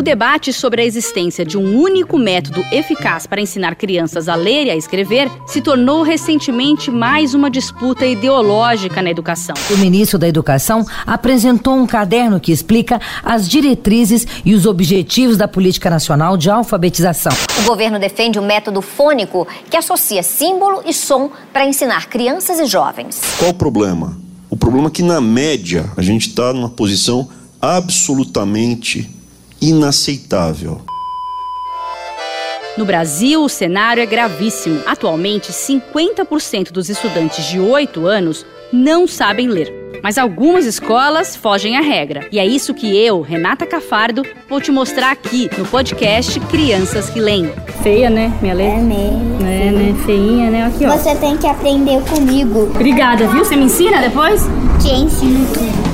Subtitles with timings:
[0.00, 4.64] O debate sobre a existência de um único método eficaz para ensinar crianças a ler
[4.64, 9.54] e a escrever se tornou recentemente mais uma disputa ideológica na educação.
[9.70, 15.46] O ministro da Educação apresentou um caderno que explica as diretrizes e os objetivos da
[15.46, 17.32] Política Nacional de Alfabetização.
[17.62, 22.58] O governo defende o um método fônico que associa símbolo e som para ensinar crianças
[22.58, 23.20] e jovens.
[23.38, 24.16] Qual o problema?
[24.48, 27.28] O problema é que, na média, a gente está numa posição
[27.60, 29.19] absolutamente
[29.60, 30.80] inaceitável.
[32.76, 34.80] No Brasil, o cenário é gravíssimo.
[34.86, 40.00] Atualmente, 50% dos estudantes de 8 anos não sabem ler.
[40.02, 42.26] Mas algumas escolas fogem à regra.
[42.32, 47.20] E é isso que eu, Renata Cafardo, vou te mostrar aqui no podcast Crianças que
[47.20, 47.52] Leem.
[47.82, 48.32] Feia, né?
[48.40, 48.78] Minha letra?
[48.78, 49.38] É mesmo.
[49.42, 49.96] É, né?
[50.06, 50.64] Feinha, né?
[50.64, 50.96] Aqui, ó.
[50.96, 52.70] Você tem que aprender comigo.
[52.74, 53.44] Obrigada, viu?
[53.44, 54.42] Você me ensina depois?
[54.80, 55.89] Te ensino tudo.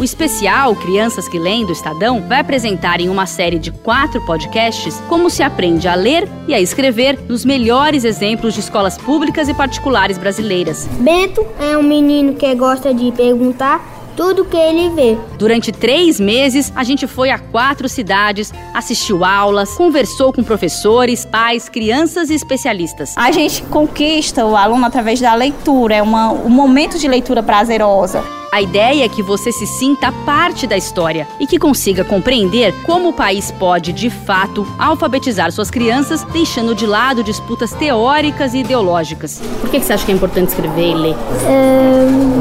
[0.00, 4.94] O especial Crianças que Leem do Estadão vai apresentar em uma série de quatro podcasts
[5.08, 9.54] como se aprende a ler e a escrever nos melhores exemplos de escolas públicas e
[9.54, 10.88] particulares brasileiras.
[11.00, 15.16] Bento é um menino que gosta de perguntar tudo que ele vê.
[15.38, 21.68] Durante três meses, a gente foi a quatro cidades, assistiu aulas, conversou com professores, pais,
[21.68, 23.14] crianças e especialistas.
[23.16, 28.24] A gente conquista o aluno através da leitura, é uma, um momento de leitura prazerosa.
[28.50, 33.10] A ideia é que você se sinta parte da história e que consiga compreender como
[33.10, 39.40] o país pode, de fato, alfabetizar suas crianças, deixando de lado disputas teóricas e ideológicas.
[39.60, 41.14] Por que você acha que é importante escrever e ler?
[41.46, 42.37] Um,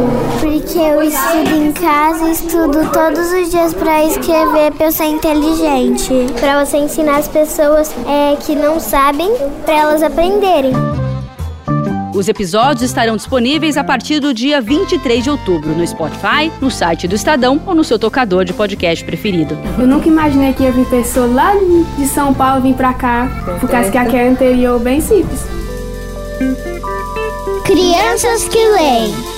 [0.78, 5.06] porque eu estudo em casa e estudo todos os dias para escrever para eu ser
[5.06, 6.14] inteligente.
[6.40, 9.32] Para você ensinar as pessoas é, que não sabem,
[9.66, 10.74] para elas aprenderem.
[12.14, 17.08] Os episódios estarão disponíveis a partir do dia 23 de outubro no Spotify, no site
[17.08, 19.58] do Estadão ou no seu tocador de podcast preferido.
[19.80, 21.54] Eu nunca imaginei que ia vir pessoa lá
[21.98, 23.28] de São Paulo vir pra cá,
[23.60, 25.42] por causa que aqui é anterior bem simples.
[27.66, 29.37] Crianças que leem.